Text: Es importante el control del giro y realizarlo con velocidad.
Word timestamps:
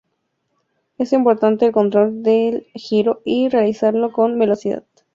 Es 0.97 1.13
importante 1.13 1.67
el 1.67 1.71
control 1.73 2.23
del 2.23 2.65
giro 2.73 3.21
y 3.23 3.49
realizarlo 3.49 4.11
con 4.11 4.39
velocidad. 4.39 4.83